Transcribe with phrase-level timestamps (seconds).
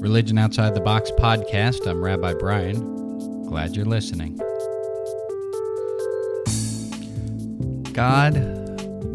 [0.00, 1.86] Religion Outside the Box podcast.
[1.86, 3.44] I'm Rabbi Brian.
[3.44, 4.34] Glad you're listening.
[7.92, 8.32] God,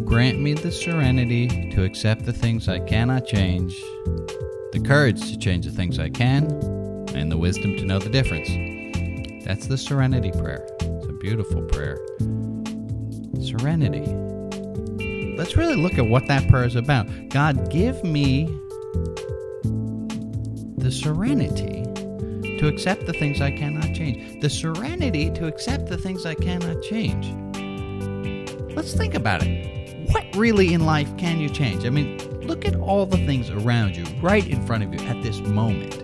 [0.05, 3.81] grant me the serenity to accept the things I cannot change,
[4.73, 6.51] the courage to change the things I can,
[7.15, 8.47] and the wisdom to know the difference.
[9.43, 10.67] That's the serenity prayer.
[10.81, 11.97] It's a beautiful prayer.
[13.41, 14.05] Serenity.
[15.35, 17.07] Let's really look at what that prayer is about.
[17.29, 18.55] God, give me
[20.77, 21.83] the serenity
[22.59, 24.41] to accept the things I cannot change.
[24.41, 27.33] The serenity to accept the things I cannot change.
[28.75, 30.11] Let's think about it.
[30.11, 31.85] What really in life can you change?
[31.85, 35.23] I mean, look at all the things around you, right in front of you at
[35.23, 35.95] this moment.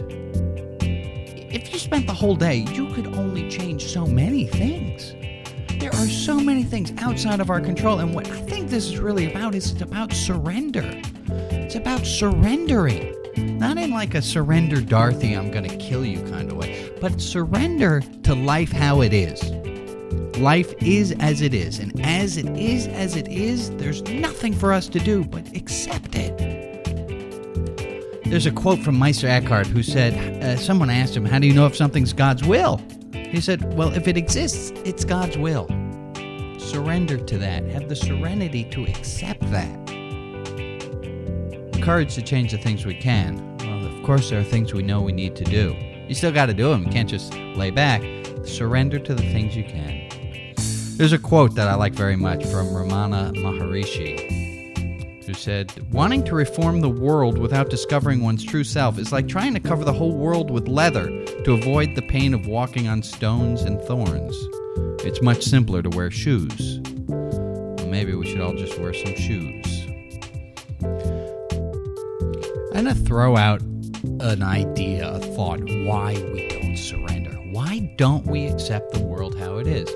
[0.81, 5.13] If you spent the whole day, you could only change so many things.
[5.79, 8.99] There are so many things outside of our control, and what I think this is
[8.99, 11.01] really about is it's about surrender.
[11.29, 13.15] It's about surrendering.
[13.37, 18.01] Not in like a surrender Dorothy, I'm gonna kill you kind of way, but surrender
[18.23, 19.41] to life how it is.
[20.37, 24.73] Life is as it is, and as it is as it is, there's nothing for
[24.73, 26.37] us to do but accept it.
[28.25, 31.53] There's a quote from Meister Eckhart who said, uh, Someone asked him, How do you
[31.53, 32.81] know if something's God's will?
[33.13, 35.67] He said, Well, if it exists, it's God's will.
[36.57, 37.65] Surrender to that.
[37.65, 40.00] Have the serenity to accept that.
[41.81, 43.57] Courage to change the things we can.
[43.57, 45.75] Well, of course, there are things we know we need to do.
[46.07, 46.83] You still got to do them.
[46.83, 48.03] You can't just lay back.
[48.45, 50.07] Surrender to the things you can.
[50.97, 56.35] There's a quote that I like very much from Ramana Maharishi, who said, Wanting to
[56.35, 60.15] reform the world without discovering one's true self is like trying to cover the whole
[60.15, 61.07] world with leather
[61.45, 64.37] to avoid the pain of walking on stones and thorns.
[65.03, 66.79] It's much simpler to wear shoes.
[67.07, 69.87] Well, maybe we should all just wear some shoes.
[72.73, 77.31] I'm going to throw out an idea, a thought, why we don't surrender.
[77.51, 79.89] Why don't we accept the world how it is?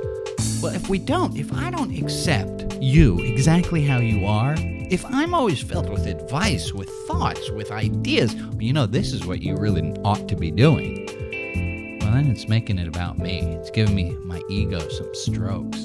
[0.62, 5.34] Well, if we don't, if I don't accept you exactly how you are, if I'm
[5.34, 9.94] always filled with advice, with thoughts, with ideas, you know, this is what you really
[10.04, 13.40] ought to be doing, well, then it's making it about me.
[13.40, 15.80] It's giving me my ego some strokes.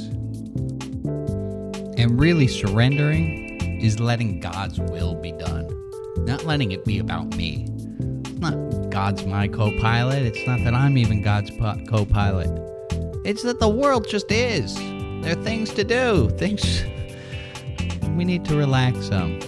[1.97, 5.69] And really, surrendering is letting God's will be done,
[6.25, 7.67] not letting it be about me.
[8.25, 11.51] It's not God's my co pilot, it's not that I'm even God's
[11.89, 12.51] co pilot.
[13.25, 14.75] It's that the world just is.
[15.23, 16.85] There are things to do, things
[18.17, 19.39] we need to relax some.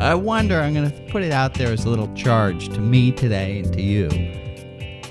[0.00, 3.12] I wonder, I'm going to put it out there as a little charge to me
[3.12, 4.08] today and to you.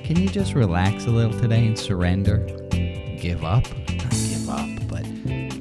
[0.04, 2.40] Can you just relax a little today and surrender?
[3.18, 3.64] Give up?
[3.90, 5.04] Not give up, but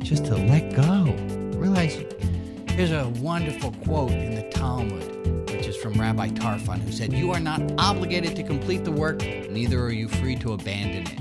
[0.00, 1.14] just to let go.
[1.56, 1.96] Realize
[2.76, 7.30] there's a wonderful quote in the Talmud, which is from Rabbi Tarfon, who said, You
[7.32, 11.18] are not obligated to complete the work, neither are you free to abandon it.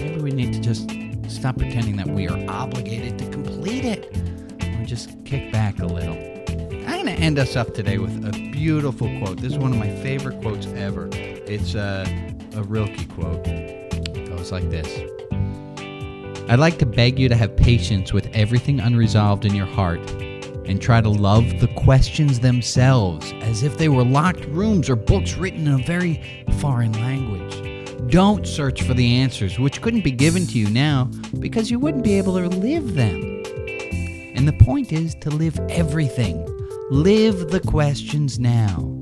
[0.00, 0.90] Maybe we need to just
[1.30, 4.16] stop pretending that we are obligated to complete it
[4.60, 6.16] and just kick back a little.
[6.86, 9.40] I'm going to end us up today with a beautiful quote.
[9.40, 11.10] This is one of my favorite quotes ever.
[11.12, 12.06] It's a,
[12.54, 13.46] a Rilke quote.
[13.46, 14.88] It goes like this
[16.48, 19.98] I'd like to beg you to have patience with everything unresolved in your heart
[20.64, 25.36] and try to love the questions themselves as if they were locked rooms or books
[25.36, 26.22] written in a very
[26.60, 28.12] foreign language.
[28.12, 32.04] Don't search for the answers, which couldn't be given to you now because you wouldn't
[32.04, 33.42] be able to live them.
[34.36, 36.46] And the point is to live everything.
[36.90, 39.00] Live the questions now.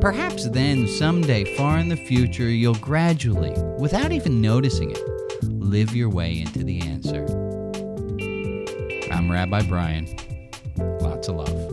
[0.00, 5.19] Perhaps then, someday far in the future, you'll gradually, without even noticing it,
[5.60, 7.26] live your way into the answer.
[9.12, 10.08] I'm Rabbi Brian.
[10.78, 11.69] Lots of love.